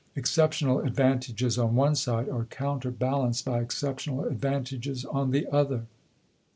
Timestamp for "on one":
1.59-1.93